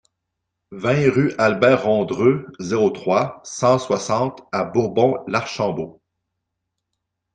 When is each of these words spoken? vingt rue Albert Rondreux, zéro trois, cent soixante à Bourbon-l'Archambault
vingt 0.71 1.11
rue 1.11 1.35
Albert 1.37 1.83
Rondreux, 1.83 2.47
zéro 2.57 2.89
trois, 2.89 3.39
cent 3.43 3.77
soixante 3.77 4.41
à 4.51 4.63
Bourbon-l'Archambault 4.63 6.01